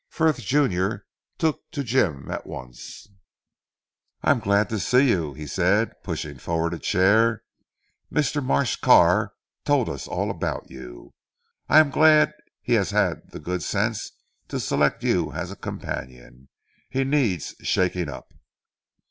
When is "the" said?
13.29-13.39